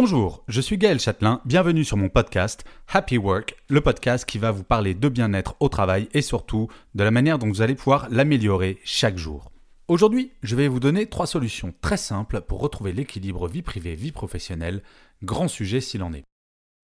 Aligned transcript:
Bonjour, 0.00 0.44
je 0.46 0.60
suis 0.60 0.78
Gaël 0.78 1.00
Châtelain, 1.00 1.40
bienvenue 1.44 1.84
sur 1.84 1.96
mon 1.96 2.08
podcast 2.08 2.64
Happy 2.86 3.18
Work, 3.18 3.56
le 3.68 3.80
podcast 3.80 4.24
qui 4.24 4.38
va 4.38 4.52
vous 4.52 4.62
parler 4.62 4.94
de 4.94 5.08
bien-être 5.08 5.56
au 5.58 5.68
travail 5.68 6.08
et 6.14 6.22
surtout 6.22 6.68
de 6.94 7.02
la 7.02 7.10
manière 7.10 7.40
dont 7.40 7.48
vous 7.48 7.62
allez 7.62 7.74
pouvoir 7.74 8.08
l'améliorer 8.08 8.78
chaque 8.84 9.18
jour. 9.18 9.50
Aujourd'hui, 9.88 10.30
je 10.44 10.54
vais 10.54 10.68
vous 10.68 10.78
donner 10.78 11.06
trois 11.06 11.26
solutions 11.26 11.74
très 11.80 11.96
simples 11.96 12.42
pour 12.42 12.60
retrouver 12.60 12.92
l'équilibre 12.92 13.48
vie 13.48 13.62
privée-vie 13.62 14.12
professionnelle, 14.12 14.84
grand 15.24 15.48
sujet 15.48 15.80
s'il 15.80 16.04
en 16.04 16.12
est. 16.12 16.22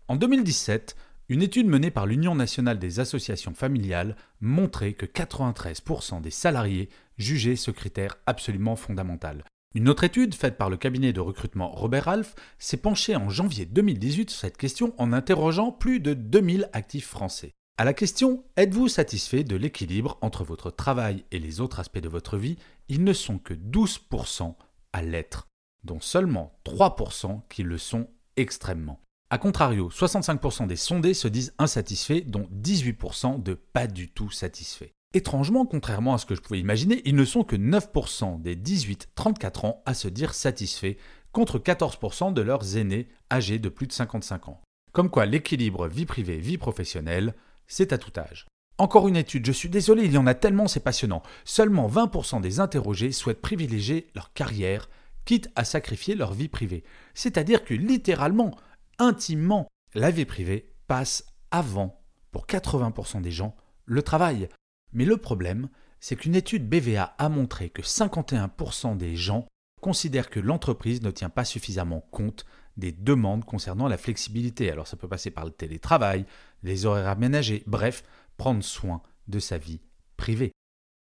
En 0.09 0.17
2017, 0.17 0.97
une 1.29 1.43
étude 1.43 1.69
menée 1.69 1.93
par 1.93 2.07
l'Union 2.07 2.35
nationale 2.35 2.81
des 2.81 2.99
associations 2.99 3.55
familiales 3.55 4.17
montrait 4.41 4.95
que 4.95 5.07
93% 5.07 6.21
des 6.21 6.33
salariés 6.33 6.89
jugeaient 7.17 7.55
ce 7.55 7.71
critère 7.71 8.17
absolument 8.27 8.75
fondamental. 8.75 9.45
Une 9.77 9.89
autre 9.89 10.05
étude 10.05 10.36
faite 10.36 10.56
par 10.56 10.70
le 10.70 10.77
cabinet 10.77 11.12
de 11.12 11.19
recrutement 11.19 11.72
Robert 11.72 12.06
Half 12.06 12.36
s'est 12.61 12.77
penchée 12.77 13.17
en 13.17 13.28
janvier 13.28 13.67
2018 13.67 14.31
sur 14.31 14.39
cette 14.39 14.56
question 14.56 14.94
en 14.98 15.12
interrogeant 15.12 15.72
plus 15.72 15.98
de 15.98 16.14
2000 16.14 16.70
actifs 16.72 17.08
français. 17.08 17.50
À 17.77 17.84
la 17.84 17.92
question 17.92 18.44
Êtes-vous 18.56 18.86
satisfait 18.86 19.42
de 19.42 19.56
l'équilibre 19.56 20.16
entre 20.20 20.44
votre 20.44 20.70
travail 20.70 21.25
et 21.33 21.41
les 21.41 21.61
autres 21.61 21.81
aspects 21.81 21.98
de 21.98 22.08
votre 22.08 22.36
vie? 22.36 22.56
Ils 22.89 23.03
ne 23.03 23.12
sont 23.12 23.39
que 23.39 23.53
12% 23.53 24.55
à 24.92 25.03
l'être, 25.03 25.48
dont 25.83 26.00
seulement 26.00 26.56
3% 26.64 27.41
qui 27.48 27.64
le 27.64 27.78
sont 27.78 28.06
extrêmement. 28.36 29.00
A 29.31 29.38
contrario, 29.38 29.91
65% 29.91 30.69
des 30.69 30.77
sondés 30.77 31.14
se 31.14 31.27
disent 31.27 31.53
insatisfaits, 31.59 32.22
dont 32.27 32.48
18% 32.62 33.42
de 33.42 33.55
pas 33.55 33.88
du 33.88 34.09
tout 34.09 34.31
satisfaits. 34.31 34.92
Étrangement, 35.17 35.65
contrairement 35.65 36.15
à 36.15 36.19
ce 36.19 36.27
que 36.27 36.34
je 36.34 36.41
pouvais 36.41 36.59
imaginer, 36.59 37.01
ils 37.05 37.15
ne 37.15 37.25
sont 37.25 37.45
que 37.45 37.55
9% 37.55 38.43
des 38.43 38.57
18-34 38.57 39.67
ans 39.67 39.83
à 39.87 39.95
se 39.95 40.09
dire 40.09 40.34
satisfaits, 40.34 40.97
contre 41.31 41.61
14% 41.61 42.33
de 42.33 42.43
leurs 42.43 42.77
aînés 42.77 43.09
âgés 43.31 43.61
de 43.61 43.69
plus 43.69 43.87
de 43.87 43.93
55 43.93 44.48
ans. 44.48 44.61
Comme 44.93 45.11
quoi 45.11 45.25
l'équilibre 45.25 45.87
vie 45.87 46.05
privée-vie 46.05 46.59
professionnelle, 46.59 47.34
c'est 47.69 47.93
à 47.93 47.98
tout 47.98 48.12
âge. 48.19 48.47
Encore 48.77 49.06
une 49.06 49.17
étude, 49.17 49.47
je 49.47 49.53
suis 49.53 49.69
désolé, 49.69 50.05
il 50.05 50.12
y 50.12 50.19
en 50.19 50.27
a 50.27 50.34
tellement, 50.34 50.67
c'est 50.67 50.81
passionnant. 50.81 51.23
Seulement 51.45 51.89
20% 51.89 52.41
des 52.41 52.59
interrogés 52.59 53.12
souhaitent 53.12 53.41
privilégier 53.41 54.09
leur 54.17 54.33
carrière, 54.33 54.89
quitte 55.25 55.49
à 55.55 55.65
sacrifier 55.65 56.17
leur 56.17 56.34
vie 56.34 56.49
privée. 56.49 56.83
C'est-à-dire 57.15 57.65
que 57.65 57.75
littéralement, 57.75 58.56
intimement, 58.99 59.69
la 59.95 60.11
vie 60.11 60.25
privée 60.25 60.73
passe 60.89 61.25
avant, 61.53 62.03
pour 62.33 62.47
80% 62.47 63.23
des 63.23 63.31
gens, 63.31 63.55
le 63.84 64.03
travail. 64.03 64.49
Mais 64.95 65.05
le 65.05 65.17
problème, 65.17 65.69
c'est 66.00 66.17
qu'une 66.17 66.34
étude 66.34 66.69
BVA 66.69 67.14
a 67.19 67.28
montré 67.28 67.69
que 67.69 67.83
51% 67.83 68.97
des 68.97 69.17
gens 69.17 69.47
considèrent 69.81 70.31
que 70.31 70.41
l'entreprise 70.41 71.03
ne 71.03 71.10
tient 71.10 71.28
pas 71.28 71.44
suffisamment 71.44 72.00
compte 72.10 72.47
des 72.77 72.93
demandes 72.93 73.44
concernant 73.44 73.88
la 73.88 73.99
flexibilité. 73.99 74.71
Alors 74.71 74.87
ça 74.87 74.97
peut 74.97 75.09
passer 75.09 75.31
par 75.31 75.44
le 75.44 75.50
télétravail, 75.50 76.25
les 76.62 76.87
horaires 76.87 77.09
aménagés, 77.09 77.62
bref, 77.66 78.03
prendre 78.37 78.65
soin 78.65 79.03
de 79.28 79.38
sa 79.38 79.59
vie 79.59 79.81
privée. 80.16 80.53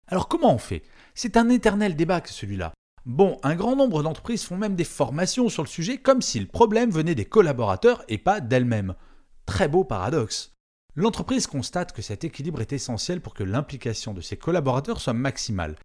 Alors 0.08 0.28
comment 0.28 0.54
on 0.54 0.58
fait? 0.58 0.82
C'est 1.14 1.36
un 1.36 1.48
éternel 1.48 1.96
débat 1.96 2.20
que 2.20 2.30
celui-là. 2.30 2.72
Bon, 3.04 3.38
un 3.42 3.56
grand 3.56 3.74
nombre 3.74 4.02
d'entreprises 4.02 4.44
font 4.44 4.56
même 4.56 4.76
des 4.76 4.84
formations 4.84 5.48
sur 5.48 5.62
le 5.62 5.68
sujet 5.68 5.98
comme 5.98 6.22
si 6.22 6.38
le 6.38 6.46
problème 6.46 6.90
venait 6.90 7.14
des 7.14 7.24
collaborateurs 7.24 8.04
et 8.08 8.18
pas 8.18 8.40
d'elles-mêmes. 8.40 8.94
Très 9.46 9.68
beau 9.68 9.84
paradoxe. 9.84 10.52
L'entreprise 10.94 11.46
constate 11.46 11.92
que 11.92 12.02
cet 12.02 12.22
équilibre 12.22 12.60
est 12.60 12.74
essentiel 12.74 13.22
pour 13.22 13.32
que 13.32 13.44
l'implication 13.44 14.12
de 14.12 14.20
ses 14.20 14.36
collaborateurs 14.36 15.00
soit 15.00 15.14
maximale. 15.14 15.76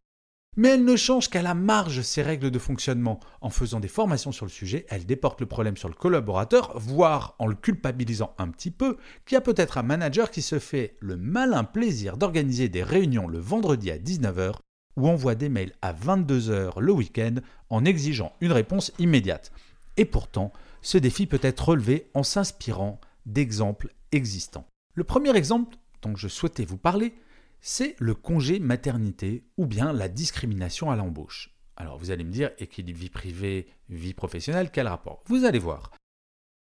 Mais 0.58 0.70
elle 0.70 0.84
ne 0.84 0.96
change 0.98 1.30
qu'à 1.30 1.42
la 1.42 1.54
marge 1.54 2.02
ses 2.02 2.24
règles 2.24 2.52
de 2.52 2.60
fonctionnement. 2.60 3.22
En 3.40 3.50
faisant 3.50 3.80
des 3.80 3.88
formations 3.88 4.34
sur 4.34 4.46
le 4.46 4.52
sujet, 4.52 4.86
elle 4.90 5.06
déporte 5.06 5.40
le 5.40 5.46
problème 5.46 5.78
sur 5.78 5.88
le 5.88 5.94
collaborateur, 5.94 6.78
voire 6.78 7.36
en 7.40 7.48
le 7.48 7.56
culpabilisant 7.56 8.34
un 8.38 8.50
petit 8.50 8.72
peu, 8.72 8.98
qu'il 9.26 9.36
y 9.36 9.38
a 9.38 9.42
peut-être 9.42 9.78
un 9.78 9.84
manager 9.84 10.30
qui 10.30 10.42
se 10.42 10.60
fait 10.60 10.98
le 11.00 11.16
malin 11.16 11.64
plaisir 11.64 12.18
d'organiser 12.18 12.68
des 12.68 12.84
réunions 12.84 13.28
le 13.28 13.40
vendredi 13.40 13.92
à 13.92 13.98
19h 13.98 14.56
ou 14.98 15.08
envoie 15.08 15.36
des 15.36 15.48
mails 15.48 15.74
à 15.82 15.94
22h 15.94 16.80
le 16.80 16.92
week-end 16.92 17.36
en 17.70 17.86
exigeant 17.86 18.34
une 18.42 18.52
réponse 18.52 18.92
immédiate. 19.00 19.54
Et 19.96 20.06
pourtant, 20.06 20.52
ce 20.82 20.98
défi 20.98 21.28
peut 21.28 21.40
être 21.44 21.70
relevé 21.70 22.10
en 22.14 22.24
s'inspirant 22.24 23.00
d'exemples 23.26 23.94
existants. 24.12 24.66
Le 24.98 25.04
premier 25.04 25.38
exemple 25.38 25.78
dont 26.02 26.16
je 26.16 26.28
souhaitais 26.28 26.66
vous 26.66 26.80
parler, 26.80 27.14
c'est 27.62 27.96
le 28.00 28.16
congé 28.16 28.58
maternité 28.58 29.44
ou 29.56 29.68
bien 29.68 29.94
la 29.94 30.08
discrimination 30.08 30.90
à 30.90 30.96
l'embauche. 30.96 31.56
Alors 31.76 32.00
vous 32.00 32.10
allez 32.10 32.24
me 32.24 32.32
dire, 32.32 32.50
équilibre 32.58 32.98
vie 32.98 33.12
privée, 33.12 33.68
vie 33.90 34.16
professionnelle, 34.16 34.72
quel 34.74 34.88
rapport? 34.88 35.22
Vous 35.28 35.46
allez 35.46 35.60
voir. 35.60 35.92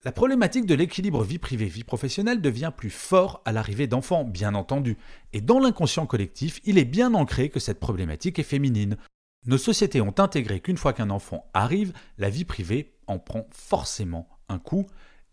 La 0.03 0.12
problématique 0.12 0.66
de 0.66 0.75
l'équilibre 0.75 1.24
vie 1.24 1.40
privée-vie 1.40 1.85
professionnelle 1.85 2.41
devient 2.41 2.74
plus 2.75 2.90
fort 2.90 3.41
à 3.45 3.53
l'arrivée 3.53 3.88
d'enfants, 3.88 4.25
bien 4.25 4.53
entendu, 4.53 4.97
et 5.31 5.40
dans 5.40 5.62
l'inconscient 5.62 6.06
collectif, 6.06 6.59
il 6.66 6.78
est 6.78 6.84
bien 6.84 7.13
ancré 7.13 7.47
que 7.47 7.62
cette 7.62 7.79
problématique 7.79 8.38
est 8.38 8.44
féminine. 8.44 8.97
Nos 9.45 9.57
sociétés 9.57 10.01
ont 10.01 10.19
intégré 10.19 10.59
qu'une 10.59 10.75
fois 10.75 10.91
qu'un 10.91 11.09
enfant 11.09 11.50
arrive, 11.53 11.94
la 12.18 12.29
vie 12.29 12.44
privée 12.44 12.97
en 13.07 13.18
prend 13.18 13.47
forcément 13.51 14.28
un 14.50 14.59
coup, 14.59 14.88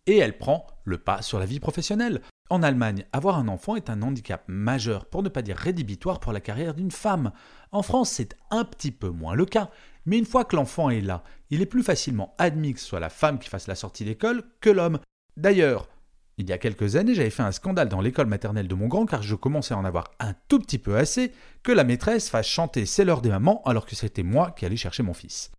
et 0.07 0.19
elle 0.19 0.39
prend 0.39 0.69
le 0.85 0.99
pas 0.99 1.21
sur 1.21 1.41
la 1.41 1.47
vie 1.47 1.59
professionnelle. 1.59 2.23
En 2.53 2.63
Allemagne, 2.63 3.07
avoir 3.15 3.39
un 3.39 3.49
enfant 3.49 3.77
est 3.77 3.89
un 3.89 4.03
handicap 4.03 4.45
majeur, 4.47 5.07
pour 5.07 5.23
ne 5.23 5.31
pas 5.31 5.41
dire 5.41 5.57
rédhibitoire 5.57 6.21
pour 6.21 6.35
la 6.35 6.41
carrière 6.43 6.75
d'une 6.75 6.91
femme. 6.91 7.33
En 7.71 7.81
France, 7.81 8.11
c'est 8.11 8.37
un 8.51 8.67
petit 8.67 8.91
peu 8.91 9.09
moins 9.09 9.35
le 9.35 9.47
cas, 9.47 9.71
mais 10.05 10.19
une 10.19 10.27
fois 10.27 10.45
que 10.45 10.57
l'enfant 10.57 10.91
est 10.91 11.01
là, 11.01 11.25
il 11.49 11.63
est 11.63 11.67
plus 11.67 11.83
facilement 11.83 12.35
admis 12.37 12.75
que 12.75 12.81
ce 12.81 12.85
soit 12.85 13.01
la 13.01 13.09
femme 13.09 13.39
qui 13.39 13.49
fasse 13.49 13.69
la 13.69 13.75
sortie 13.75 14.05
d'école 14.05 14.45
que 14.61 14.69
l'homme. 14.69 14.99
D'ailleurs, 15.39 15.89
il 16.37 16.47
y 16.47 16.53
a 16.53 16.59
quelques 16.59 16.97
années, 16.97 17.15
j'avais 17.15 17.31
fait 17.31 17.43
un 17.43 17.53
scandale 17.53 17.89
dans 17.89 18.03
l'école 18.03 18.27
maternelle 18.27 18.69
de 18.69 18.75
mon 18.75 18.87
grand 18.87 19.07
car 19.07 19.23
je 19.23 19.35
commençais 19.35 19.73
à 19.73 19.79
en 19.79 19.87
avoir 19.87 20.11
un 20.21 20.35
tout 20.49 20.59
petit 20.59 20.79
peu 20.79 20.99
assez 20.99 21.33
que 21.63 21.73
la 21.73 21.85
maîtresse 21.85 22.29
fasse 22.29 22.49
chanter 22.49 22.85
C'est 22.85 23.07
l'heure 23.07 23.23
des 23.23 23.31
mamans 23.31 23.63
alors 23.65 23.87
que 23.87 23.97
c'était 23.97 24.25
moi 24.25 24.51
qui 24.51 24.67
allais 24.67 24.77
chercher 24.77 25.03
mon 25.03 25.15
fils. 25.15 25.53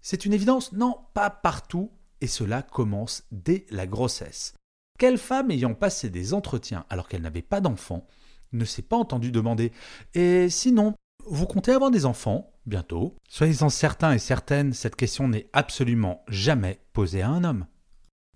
C'est 0.00 0.24
une 0.24 0.32
évidence? 0.32 0.70
Non, 0.74 0.96
pas 1.12 1.28
partout, 1.28 1.90
et 2.20 2.28
cela 2.28 2.62
commence 2.62 3.24
dès 3.32 3.66
la 3.70 3.88
grossesse. 3.88 4.54
Quelle 5.00 5.16
femme 5.16 5.50
ayant 5.50 5.72
passé 5.72 6.10
des 6.10 6.34
entretiens 6.34 6.84
alors 6.90 7.08
qu'elle 7.08 7.22
n'avait 7.22 7.40
pas 7.40 7.62
d'enfant 7.62 8.06
ne 8.52 8.66
s'est 8.66 8.82
pas 8.82 8.98
entendue 8.98 9.32
demander 9.32 9.72
Et 10.12 10.50
sinon, 10.50 10.92
vous 11.26 11.46
comptez 11.46 11.72
avoir 11.72 11.90
des 11.90 12.04
enfants 12.04 12.52
bientôt? 12.66 13.16
Soyez-en 13.26 13.70
certains 13.70 14.12
et 14.12 14.18
certaines, 14.18 14.74
cette 14.74 14.96
question 14.96 15.26
n'est 15.26 15.48
absolument 15.54 16.22
jamais 16.28 16.82
posée 16.92 17.22
à 17.22 17.30
un 17.30 17.44
homme. 17.44 17.64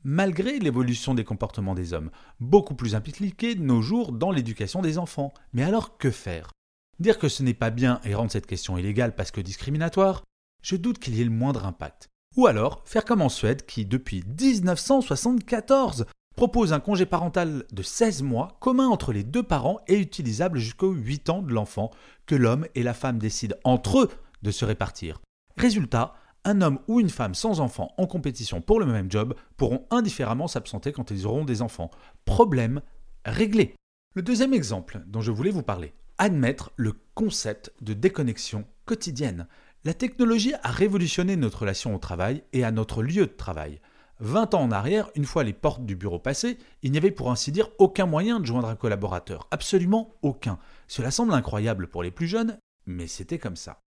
Malgré 0.04 0.58
l'évolution 0.58 1.12
des 1.12 1.24
comportements 1.24 1.74
des 1.74 1.92
hommes, 1.92 2.10
beaucoup 2.41 2.74
plus 2.74 2.94
impliqués 2.94 3.54
de 3.54 3.62
nos 3.62 3.82
jours 3.82 4.12
dans 4.12 4.30
l'éducation 4.30 4.80
des 4.80 4.97
enfants. 4.97 5.34
Mais 5.53 5.65
alors 5.65 5.98
que 5.98 6.10
faire? 6.10 6.50
Dire 6.98 7.18
que 7.18 7.28
ce 7.28 7.42
n'est 7.42 7.53
pas 7.53 7.68
bien 7.68 8.00
et 8.04 8.15
rendre 8.15 8.33
cette 8.33 8.47
question 8.47 8.78
illégale 8.78 9.15
parce 9.15 9.33
que 9.33 9.42
discriminatoire 9.42 10.24
Je 10.62 10.77
doute 10.77 10.98
qu'il 10.98 11.15
y 11.15 11.21
ait 11.21 11.24
le 11.24 11.30
moindre 11.30 11.66
impact. 11.66 12.09
Ou 12.39 12.47
alors 12.47 12.80
faire 12.86 13.04
comme 13.04 13.21
en 13.21 13.28
Suède 13.28 13.66
qui, 13.66 13.84
depuis 13.84 14.24
1974, 14.27 16.06
propose 16.36 16.72
un 16.72 16.81
congé 16.81 17.07
parental 17.07 17.65
de 17.72 17.83
16 17.83 18.22
mois 18.22 18.57
commun 18.60 18.89
entre 18.89 19.13
les 19.13 19.25
deux 19.25 19.42
parents 19.42 19.81
et 19.86 19.98
utilisable 19.98 20.59
jusqu'aux 20.59 20.92
8 20.92 21.31
ans 21.31 21.42
de 21.42 21.53
l'enfant 21.53 21.91
que 22.27 22.34
l'homme 22.34 22.66
et 22.75 22.83
la 22.83 22.95
femme 22.95 23.19
décident 23.19 23.57
entre 23.65 24.01
eux 24.01 24.10
de 24.42 24.51
se 24.51 24.65
répartir. 24.65 25.21
Résultat, 25.57 26.15
un 26.45 26.60
homme 26.60 26.78
ou 26.89 27.01
une 27.01 27.10
femme 27.10 27.34
sans 27.34 27.60
enfant 27.60 27.92
en 27.97 28.07
compétition 28.07 28.60
pour 28.60 28.81
le 28.81 28.86
même 28.86 29.10
job 29.10 29.34
pourront 29.57 29.86
indifféremment 29.91 30.48
s'absenter 30.48 30.92
quand 30.92 31.10
ils 31.10 31.27
auront 31.27 31.45
des 31.45 31.63
enfants. 31.63 31.91
Problème 32.25 32.83
réglé. 33.25 33.75
Le 34.15 34.22
deuxième 34.22 34.54
exemple 34.54 35.03
dont 35.07 35.22
je 35.22 35.30
voulais 35.30 35.51
vous 35.51 35.63
parler, 35.63 35.95
admettre 36.19 36.72
le 36.77 36.95
concept 37.15 37.72
de 37.80 37.95
déconnexion 37.95 38.65
quotidienne. 38.84 39.47
La 39.84 39.95
technologie 39.95 40.54
a 40.63 40.71
révolutionné 40.71 41.37
notre 41.37 41.60
relation 41.60 41.95
au 41.95 41.98
travail 41.98 42.42
et 42.53 42.65
à 42.65 42.71
notre 42.71 43.03
lieu 43.03 43.27
de 43.27 43.33
travail. 43.33 43.80
20 44.24 44.54
ans 44.54 44.62
en 44.62 44.72
arrière, 44.72 45.10
une 45.15 45.26
fois 45.26 45.44
les 45.44 45.53
portes 45.53 45.84
du 45.84 45.97
bureau 45.97 46.18
passées, 46.18 46.56
il 46.82 46.91
n'y 46.91 46.98
avait 46.98 47.10
pour 47.10 47.30
ainsi 47.30 47.53
dire 47.53 47.68
aucun 47.78 48.06
moyen 48.06 48.41
de 48.41 48.47
joindre 48.47 48.68
un 48.68 48.74
collaborateur, 48.74 49.47
absolument 49.50 50.15
aucun. 50.22 50.59
Cela 50.88 51.10
semble 51.10 51.34
incroyable 51.34 51.88
pour 51.88 52.03
les 52.03 52.10
plus 52.10 52.26
jeunes, 52.26 52.59
mais 52.86 53.06
c'était 53.06 53.38
comme 53.38 53.56
ça. 53.56 53.80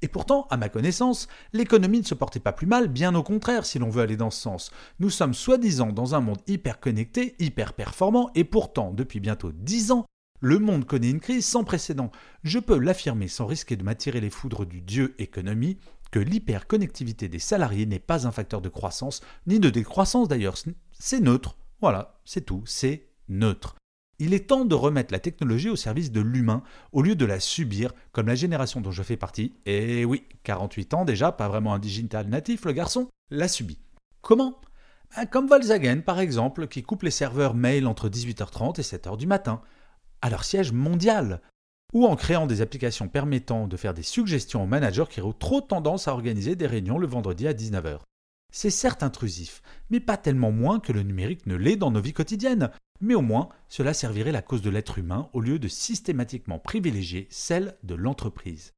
Et 0.00 0.08
pourtant, 0.08 0.46
à 0.50 0.56
ma 0.56 0.68
connaissance, 0.68 1.28
l'économie 1.52 2.00
ne 2.00 2.04
se 2.04 2.14
portait 2.14 2.40
pas 2.40 2.52
plus 2.52 2.66
mal, 2.66 2.88
bien 2.88 3.14
au 3.14 3.22
contraire 3.22 3.66
si 3.66 3.78
l'on 3.78 3.88
veut 3.88 4.02
aller 4.02 4.16
dans 4.16 4.30
ce 4.30 4.40
sens. 4.40 4.70
Nous 5.00 5.10
sommes 5.10 5.34
soi-disant 5.34 5.92
dans 5.92 6.14
un 6.14 6.20
monde 6.20 6.40
hyper 6.46 6.78
connecté, 6.78 7.34
hyper 7.40 7.72
performant, 7.72 8.30
et 8.34 8.44
pourtant, 8.44 8.92
depuis 8.92 9.20
bientôt 9.20 9.50
10 9.52 9.90
ans, 9.90 10.06
le 10.40 10.58
monde 10.58 10.86
connaît 10.86 11.10
une 11.10 11.20
crise 11.20 11.46
sans 11.46 11.62
précédent. 11.64 12.10
Je 12.42 12.58
peux 12.58 12.78
l'affirmer 12.78 13.28
sans 13.28 13.46
risquer 13.46 13.76
de 13.76 13.84
m'attirer 13.84 14.20
les 14.20 14.30
foudres 14.30 14.66
du 14.66 14.80
dieu 14.80 15.14
économie, 15.18 15.78
que 16.12 16.20
l'hyperconnectivité 16.20 17.26
des 17.26 17.40
salariés 17.40 17.86
n'est 17.86 17.98
pas 17.98 18.28
un 18.28 18.32
facteur 18.32 18.60
de 18.60 18.68
croissance, 18.68 19.22
ni 19.48 19.58
de 19.58 19.70
décroissance 19.70 20.28
d'ailleurs. 20.28 20.56
C'est 20.92 21.20
neutre. 21.20 21.56
Voilà, 21.80 22.20
c'est 22.24 22.42
tout, 22.42 22.62
c'est 22.66 23.08
neutre. 23.28 23.74
Il 24.20 24.34
est 24.34 24.46
temps 24.46 24.64
de 24.64 24.74
remettre 24.76 25.12
la 25.12 25.18
technologie 25.18 25.70
au 25.70 25.74
service 25.74 26.12
de 26.12 26.20
l'humain 26.20 26.62
au 26.92 27.02
lieu 27.02 27.16
de 27.16 27.24
la 27.24 27.40
subir, 27.40 27.92
comme 28.12 28.28
la 28.28 28.36
génération 28.36 28.80
dont 28.80 28.92
je 28.92 29.02
fais 29.02 29.16
partie, 29.16 29.54
et 29.66 30.04
oui, 30.04 30.24
48 30.44 30.94
ans 30.94 31.04
déjà, 31.04 31.32
pas 31.32 31.48
vraiment 31.48 31.74
un 31.74 31.80
digital 31.80 32.28
natif 32.28 32.64
le 32.66 32.72
garçon, 32.72 33.08
l'a 33.30 33.48
subi. 33.48 33.78
Comment? 34.20 34.60
Ben, 35.16 35.26
Comme 35.26 35.48
Volkswagen 35.48 36.02
par 36.02 36.20
exemple, 36.20 36.68
qui 36.68 36.82
coupe 36.82 37.02
les 37.02 37.10
serveurs 37.10 37.54
mail 37.54 37.86
entre 37.86 38.08
18h30 38.08 38.78
et 38.78 38.82
7h 38.82 39.16
du 39.16 39.26
matin, 39.26 39.60
à 40.20 40.30
leur 40.30 40.44
siège 40.44 40.72
mondial, 40.72 41.40
ou 41.92 42.06
en 42.06 42.16
créant 42.16 42.46
des 42.46 42.60
applications 42.60 43.08
permettant 43.08 43.66
de 43.66 43.76
faire 43.76 43.94
des 43.94 44.02
suggestions 44.02 44.62
aux 44.62 44.66
managers 44.66 45.04
qui 45.10 45.20
ont 45.20 45.32
trop 45.32 45.60
tendance 45.60 46.08
à 46.08 46.12
organiser 46.12 46.56
des 46.56 46.66
réunions 46.66 46.98
le 46.98 47.06
vendredi 47.06 47.46
à 47.46 47.52
19h. 47.52 47.98
C'est 48.52 48.70
certes 48.70 49.02
intrusif, 49.02 49.62
mais 49.90 50.00
pas 50.00 50.16
tellement 50.16 50.52
moins 50.52 50.80
que 50.80 50.92
le 50.92 51.02
numérique 51.02 51.46
ne 51.46 51.56
l'est 51.56 51.76
dans 51.76 51.90
nos 51.90 52.00
vies 52.00 52.12
quotidiennes 52.12 52.70
mais 53.02 53.14
au 53.14 53.20
moins 53.20 53.50
cela 53.68 53.92
servirait 53.92 54.32
la 54.32 54.40
cause 54.40 54.62
de 54.62 54.70
l'être 54.70 54.96
humain 54.96 55.28
au 55.34 55.40
lieu 55.40 55.58
de 55.58 55.68
systématiquement 55.68 56.58
privilégier 56.58 57.26
celle 57.30 57.76
de 57.82 57.94
l'entreprise. 57.94 58.72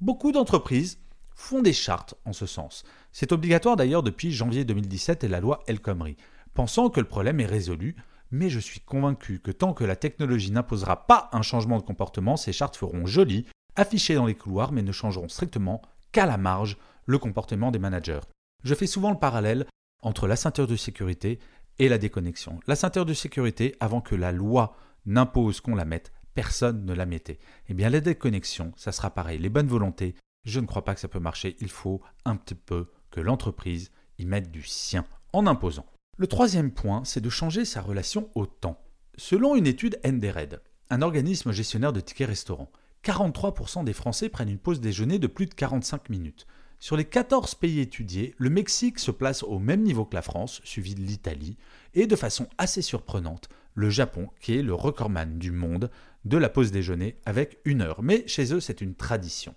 Beaucoup 0.00 0.30
d'entreprises 0.30 0.98
font 1.34 1.62
des 1.62 1.72
chartes 1.72 2.14
en 2.24 2.32
ce 2.32 2.46
sens. 2.46 2.84
C'est 3.10 3.32
obligatoire 3.32 3.76
d'ailleurs 3.76 4.02
depuis 4.02 4.30
janvier 4.30 4.64
2017 4.64 5.24
et 5.24 5.28
la 5.28 5.40
loi 5.40 5.62
El 5.66 5.80
Khomri, 5.80 6.16
pensant 6.54 6.90
que 6.90 7.00
le 7.00 7.08
problème 7.08 7.40
est 7.40 7.46
résolu, 7.46 7.96
mais 8.32 8.50
je 8.50 8.58
suis 8.58 8.80
convaincu 8.80 9.38
que 9.38 9.50
tant 9.50 9.74
que 9.74 9.84
la 9.84 9.94
technologie 9.94 10.50
n'imposera 10.50 11.06
pas 11.06 11.28
un 11.32 11.42
changement 11.42 11.78
de 11.78 11.84
comportement, 11.84 12.36
ces 12.36 12.52
chartes 12.52 12.76
feront 12.76 13.06
jolies, 13.06 13.46
affichées 13.76 14.14
dans 14.14 14.26
les 14.26 14.34
couloirs, 14.34 14.72
mais 14.72 14.82
ne 14.82 14.90
changeront 14.90 15.28
strictement 15.28 15.82
qu'à 16.10 16.26
la 16.26 16.38
marge 16.38 16.78
le 17.06 17.18
comportement 17.18 17.70
des 17.70 17.78
managers. 17.78 18.20
Je 18.64 18.74
fais 18.74 18.86
souvent 18.86 19.10
le 19.10 19.18
parallèle 19.18 19.66
entre 20.02 20.26
la 20.26 20.36
ceinture 20.36 20.66
de 20.66 20.76
sécurité 20.76 21.38
et 21.78 21.88
la 21.88 21.98
déconnexion. 21.98 22.58
La 22.66 22.74
ceinture 22.76 23.06
de 23.06 23.14
sécurité, 23.14 23.76
avant 23.80 24.00
que 24.00 24.14
la 24.14 24.32
loi 24.32 24.76
n'impose 25.06 25.60
qu'on 25.60 25.74
la 25.74 25.84
mette, 25.84 26.12
personne 26.34 26.84
ne 26.84 26.94
la 26.94 27.06
mettait. 27.06 27.38
Eh 27.68 27.74
bien, 27.74 27.90
la 27.90 28.00
déconnexion, 28.00 28.72
ça 28.76 28.92
sera 28.92 29.10
pareil. 29.10 29.38
Les 29.38 29.48
bonnes 29.48 29.68
volontés, 29.68 30.14
je 30.44 30.60
ne 30.60 30.66
crois 30.66 30.84
pas 30.84 30.94
que 30.94 31.00
ça 31.00 31.08
peut 31.08 31.20
marcher. 31.20 31.56
Il 31.60 31.70
faut 31.70 32.00
un 32.24 32.36
petit 32.36 32.54
peu 32.54 32.90
que 33.10 33.20
l'entreprise 33.20 33.90
y 34.18 34.26
mette 34.26 34.50
du 34.50 34.62
sien 34.62 35.04
en 35.32 35.46
imposant. 35.46 35.86
Le 36.22 36.28
troisième 36.28 36.70
point, 36.70 37.02
c'est 37.04 37.20
de 37.20 37.28
changer 37.28 37.64
sa 37.64 37.80
relation 37.80 38.30
au 38.36 38.46
temps. 38.46 38.78
Selon 39.16 39.56
une 39.56 39.66
étude 39.66 39.98
NDRED, 40.04 40.60
un 40.88 41.02
organisme 41.02 41.50
gestionnaire 41.50 41.92
de 41.92 41.98
tickets 41.98 42.28
restaurants, 42.28 42.70
43% 43.02 43.82
des 43.82 43.92
Français 43.92 44.28
prennent 44.28 44.48
une 44.48 44.58
pause 44.58 44.80
déjeuner 44.80 45.18
de 45.18 45.26
plus 45.26 45.46
de 45.46 45.54
45 45.54 46.10
minutes. 46.10 46.46
Sur 46.78 46.96
les 46.96 47.06
14 47.06 47.56
pays 47.56 47.80
étudiés, 47.80 48.36
le 48.38 48.50
Mexique 48.50 49.00
se 49.00 49.10
place 49.10 49.42
au 49.42 49.58
même 49.58 49.82
niveau 49.82 50.04
que 50.04 50.14
la 50.14 50.22
France, 50.22 50.60
suivi 50.62 50.94
de 50.94 51.00
l'Italie, 51.00 51.56
et 51.94 52.06
de 52.06 52.14
façon 52.14 52.46
assez 52.56 52.82
surprenante, 52.82 53.48
le 53.74 53.90
Japon, 53.90 54.28
qui 54.38 54.56
est 54.56 54.62
le 54.62 54.74
recordman 54.74 55.38
du 55.38 55.50
monde 55.50 55.90
de 56.24 56.36
la 56.36 56.50
pause 56.50 56.70
déjeuner 56.70 57.16
avec 57.24 57.58
une 57.64 57.80
heure. 57.80 58.02
Mais 58.02 58.22
chez 58.28 58.54
eux, 58.54 58.60
c'est 58.60 58.80
une 58.80 58.94
tradition. 58.94 59.56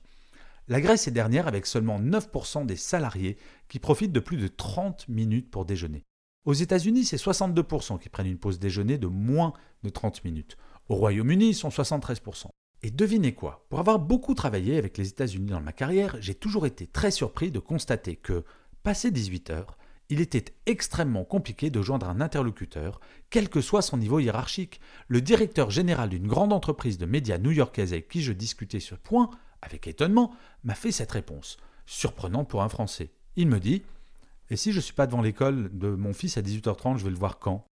La 0.68 0.82
Grèce 0.82 1.08
est 1.08 1.12
dernière 1.12 1.48
avec 1.48 1.68
seulement 1.68 2.00
9% 2.00 2.66
des 2.66 2.76
salariés 2.76 3.38
qui 3.68 3.78
profitent 3.78 4.14
de 4.14 4.20
plus 4.20 4.38
de 4.38 4.48
30 4.48 5.10
minutes 5.10 5.52
pour 5.52 5.66
déjeuner. 5.66 6.06
Aux 6.46 6.54
États-Unis, 6.54 7.06
c'est 7.06 7.18
62% 7.18 8.00
qui 8.00 8.10
prennent 8.10 8.28
une 8.28 8.38
pause 8.38 8.60
déjeuner 8.60 9.00
de 9.00 9.08
moins 9.08 9.54
de 9.84 9.90
30 9.90 10.24
minutes. 10.24 10.58
Au 10.90 10.96
Royaume-Uni, 10.96 11.50
ils 11.50 11.56
sont 11.56 11.70
73%. 11.70 12.46
Et 12.84 12.92
devinez 12.92 13.34
quoi? 13.34 13.66
Pour 13.70 13.80
avoir 13.80 13.98
beaucoup 13.98 14.36
travaillé 14.36 14.78
avec 14.78 15.00
les 15.00 15.08
États-Unis 15.08 15.50
dans 15.50 15.60
ma 15.60 15.72
carrière, 15.72 16.18
j'ai 16.20 16.36
toujours 16.36 16.68
été 16.68 16.86
très 16.86 17.10
surpris 17.10 17.50
de 17.50 17.58
constater 17.58 18.16
que, 18.16 18.44
passé 18.84 19.10
18 19.10 19.50
heures, 19.50 19.78
il 20.10 20.22
était 20.22 20.54
extrêmement 20.68 21.24
compliqué 21.24 21.72
de 21.72 21.82
joindre 21.82 22.08
un 22.08 22.22
interlocuteur, 22.22 23.00
quel 23.32 23.50
que 23.50 23.62
soit 23.62 23.82
son 23.82 23.98
niveau 23.98 24.20
hiérarchique. 24.20 24.80
Le 25.08 25.22
directeur 25.22 25.72
général 25.72 26.10
d'une 26.10 26.28
grande 26.28 26.54
entreprise 26.54 27.00
de 27.00 27.08
médias 27.08 27.40
new-yorkaise 27.40 27.92
avec 27.92 28.08
qui 28.08 28.22
je 28.22 28.34
discutais 28.34 28.80
ce 28.80 28.94
point, 28.94 29.32
avec 29.64 29.88
étonnement, 29.88 30.36
m'a 30.64 30.76
fait 30.76 30.92
cette 30.92 31.12
réponse, 31.12 31.58
surprenante 31.88 32.50
pour 32.50 32.62
un 32.62 32.70
Français. 32.70 33.10
Il 33.36 33.48
me 33.48 33.60
dit 33.60 33.82
Et 34.50 34.58
si 34.58 34.72
je 34.72 34.78
ne 34.78 34.82
suis 34.82 34.94
pas 34.94 35.08
devant 35.08 35.22
l'école 35.22 35.70
de 35.78 35.90
mon 35.90 36.14
fils 36.14 36.38
à 36.38 36.42
18h30, 36.42 36.98
je 36.98 37.04
vais 37.04 37.10
le 37.10 37.18
voir 37.18 37.40
quand? 37.40 37.66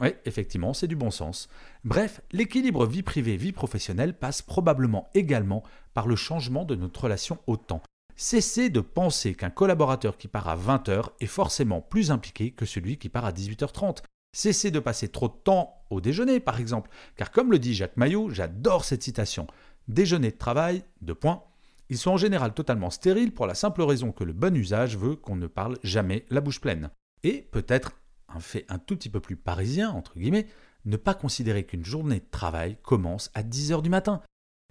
Oui, 0.00 0.10
effectivement, 0.24 0.74
c'est 0.74 0.86
du 0.86 0.96
bon 0.96 1.10
sens. 1.10 1.48
Bref, 1.84 2.20
l'équilibre 2.30 2.86
vie 2.86 3.02
privée-vie 3.02 3.52
professionnelle 3.52 4.16
passe 4.16 4.42
probablement 4.42 5.08
également 5.14 5.64
par 5.92 6.06
le 6.06 6.16
changement 6.16 6.64
de 6.64 6.76
notre 6.76 7.02
relation 7.04 7.38
au 7.46 7.56
temps. 7.56 7.82
Cessez 8.14 8.70
de 8.70 8.80
penser 8.80 9.34
qu'un 9.34 9.50
collaborateur 9.50 10.16
qui 10.16 10.28
part 10.28 10.48
à 10.48 10.56
20h 10.56 11.10
est 11.20 11.26
forcément 11.26 11.80
plus 11.80 12.10
impliqué 12.10 12.52
que 12.52 12.66
celui 12.66 12.96
qui 12.96 13.08
part 13.08 13.24
à 13.24 13.32
18h30. 13.32 14.02
Cessez 14.32 14.70
de 14.70 14.80
passer 14.80 15.08
trop 15.08 15.28
de 15.28 15.34
temps 15.34 15.84
au 15.90 16.00
déjeuner, 16.00 16.38
par 16.38 16.60
exemple, 16.60 16.90
car 17.16 17.30
comme 17.30 17.50
le 17.50 17.58
dit 17.58 17.74
Jacques 17.74 17.96
Maillot, 17.96 18.30
j'adore 18.30 18.84
cette 18.84 19.02
citation. 19.02 19.46
Déjeuner 19.88 20.30
de 20.30 20.36
travail, 20.36 20.84
deux 21.00 21.14
points. 21.14 21.42
Ils 21.90 21.98
sont 21.98 22.10
en 22.10 22.16
général 22.16 22.52
totalement 22.52 22.90
stériles 22.90 23.32
pour 23.32 23.46
la 23.46 23.54
simple 23.54 23.82
raison 23.82 24.12
que 24.12 24.24
le 24.24 24.32
bon 24.32 24.54
usage 24.54 24.96
veut 24.96 25.16
qu'on 25.16 25.36
ne 25.36 25.46
parle 25.46 25.78
jamais 25.82 26.26
la 26.28 26.40
bouche 26.40 26.60
pleine. 26.60 26.90
Et 27.22 27.48
peut-être 27.50 27.92
un 28.28 28.40
fait 28.40 28.66
un 28.68 28.78
tout 28.78 28.96
petit 28.96 29.08
peu 29.08 29.20
plus 29.20 29.36
parisien, 29.36 29.90
entre 29.90 30.18
guillemets, 30.18 30.46
ne 30.84 30.96
pas 30.96 31.14
considérer 31.14 31.64
qu'une 31.64 31.84
journée 31.84 32.20
de 32.20 32.30
travail 32.30 32.76
commence 32.82 33.30
à 33.34 33.42
10 33.42 33.72
heures 33.72 33.82
du 33.82 33.90
matin. 33.90 34.22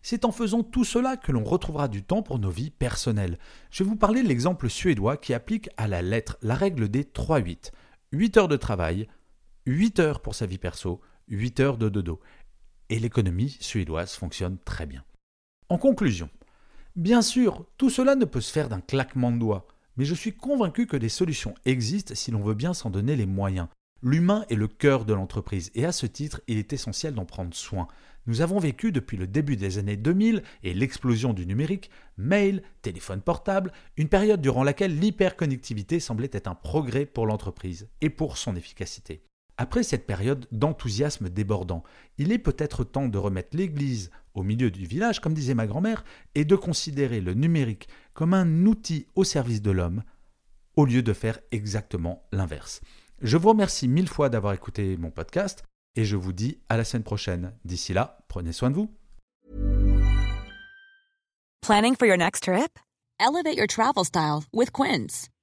C'est 0.03 0.25
en 0.25 0.31
faisant 0.31 0.63
tout 0.63 0.83
cela 0.83 1.17
que 1.17 1.31
l'on 1.31 1.43
retrouvera 1.43 1.87
du 1.87 2.03
temps 2.03 2.21
pour 2.21 2.39
nos 2.39 2.51
vies 2.51 2.69
personnelles. 2.69 3.39
Je 3.71 3.83
vais 3.83 3.89
vous 3.89 3.95
parler 3.95 4.21
de 4.23 4.27
l'exemple 4.27 4.69
suédois 4.69 5.17
qui 5.17 5.33
applique 5.33 5.69
à 5.75 5.87
la 5.87 6.01
lettre 6.01 6.37
la 6.41 6.55
règle 6.55 6.87
des 6.87 7.03
3-8. 7.03 7.71
8 8.13 8.37
heures 8.37 8.47
de 8.47 8.57
travail, 8.57 9.07
8 9.65 9.99
heures 9.99 10.21
pour 10.21 10.35
sa 10.35 10.45
vie 10.45 10.59
perso, 10.59 11.01
8 11.29 11.59
heures 11.59 11.77
de 11.77 11.89
dodo. 11.89 12.21
Et 12.89 12.99
l'économie 12.99 13.57
suédoise 13.59 14.13
fonctionne 14.13 14.57
très 14.59 14.85
bien. 14.85 15.03
En 15.67 15.77
conclusion, 15.77 16.29
bien 16.97 17.21
sûr, 17.21 17.65
tout 17.77 17.89
cela 17.89 18.15
ne 18.15 18.25
peut 18.25 18.41
se 18.41 18.51
faire 18.51 18.67
d'un 18.67 18.81
claquement 18.81 19.31
de 19.31 19.39
doigts 19.39 19.67
mais 19.97 20.05
je 20.05 20.15
suis 20.15 20.33
convaincu 20.33 20.87
que 20.87 20.97
des 20.97 21.09
solutions 21.09 21.55
existent 21.65 22.15
si 22.15 22.31
l'on 22.31 22.41
veut 22.41 22.53
bien 22.53 22.73
s'en 22.73 22.89
donner 22.89 23.15
les 23.15 23.25
moyens. 23.25 23.67
L'humain 24.03 24.45
est 24.49 24.55
le 24.55 24.67
cœur 24.67 25.05
de 25.05 25.13
l'entreprise 25.13 25.71
et 25.73 25.83
à 25.85 25.91
ce 25.91 26.05
titre, 26.05 26.41
il 26.47 26.59
est 26.59 26.71
essentiel 26.71 27.15
d'en 27.15 27.25
prendre 27.25 27.55
soin. 27.55 27.87
Nous 28.27 28.41
avons 28.41 28.59
vécu 28.59 28.91
depuis 28.91 29.17
le 29.17 29.25
début 29.25 29.55
des 29.55 29.79
années 29.79 29.97
2000 29.97 30.43
et 30.63 30.73
l'explosion 30.75 31.33
du 31.33 31.47
numérique, 31.47 31.89
mail, 32.17 32.61
téléphone 32.83 33.21
portable, 33.21 33.71
une 33.95 34.09
période 34.09 34.41
durant 34.41 34.63
laquelle 34.63 34.99
l'hyperconnectivité 34.99 35.99
semblait 35.99 36.29
être 36.31 36.47
un 36.47 36.55
progrès 36.55 37.07
pour 37.07 37.25
l'entreprise 37.25 37.89
et 38.01 38.11
pour 38.11 38.37
son 38.37 38.55
efficacité. 38.55 39.23
Après 39.57 39.81
cette 39.81 40.05
période 40.05 40.47
d'enthousiasme 40.51 41.29
débordant, 41.29 41.83
il 42.17 42.31
est 42.31 42.37
peut-être 42.37 42.83
temps 42.83 43.07
de 43.07 43.17
remettre 43.17 43.57
l'Église 43.57 44.11
au 44.35 44.43
milieu 44.43 44.69
du 44.69 44.85
village, 44.85 45.19
comme 45.19 45.33
disait 45.33 45.55
ma 45.55 45.65
grand-mère, 45.65 46.03
et 46.35 46.45
de 46.45 46.55
considérer 46.55 47.21
le 47.21 47.33
numérique 47.33 47.89
comme 48.13 48.35
un 48.35 48.65
outil 48.65 49.07
au 49.15 49.23
service 49.23 49.63
de 49.63 49.71
l'homme, 49.71 50.03
au 50.75 50.85
lieu 50.85 51.01
de 51.01 51.13
faire 51.13 51.39
exactement 51.51 52.23
l'inverse. 52.31 52.81
Je 53.21 53.35
vous 53.35 53.49
remercie 53.49 53.87
mille 53.87 54.07
fois 54.07 54.29
d'avoir 54.29 54.53
écouté 54.53 54.95
mon 54.95 55.09
podcast, 55.09 55.63
et 55.95 56.05
je 56.05 56.15
vous 56.15 56.33
dis 56.33 56.59
à 56.69 56.77
la 56.77 56.83
semaine 56.83 57.03
prochaine. 57.03 57.53
D'ici 57.65 57.93
là, 57.93 58.19
prenez 58.27 58.53
soin 58.53 58.69
de 58.69 58.75
vous. 58.75 58.93
Planning 61.61 61.95
for 61.95 62.05
your 62.05 62.17
next 62.17 62.43
trip? 62.43 62.77
Elevate 63.19 63.57
your 63.57 63.67
travel 63.67 64.05
style 64.05 64.43
with. 64.53 64.69